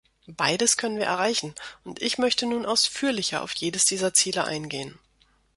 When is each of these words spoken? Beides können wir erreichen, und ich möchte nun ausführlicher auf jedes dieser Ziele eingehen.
Beides 0.35 0.77
können 0.77 0.97
wir 0.97 1.05
erreichen, 1.05 1.53
und 1.83 2.01
ich 2.01 2.17
möchte 2.17 2.47
nun 2.47 2.65
ausführlicher 2.65 3.43
auf 3.43 3.53
jedes 3.53 3.85
dieser 3.85 4.15
Ziele 4.15 4.45
eingehen. 4.45 4.97